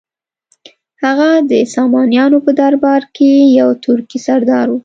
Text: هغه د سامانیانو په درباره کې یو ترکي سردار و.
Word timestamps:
هغه 1.03 1.29
د 1.51 1.53
سامانیانو 1.75 2.37
په 2.45 2.51
درباره 2.61 3.07
کې 3.15 3.31
یو 3.59 3.69
ترکي 3.85 4.19
سردار 4.27 4.67
و. 4.71 4.75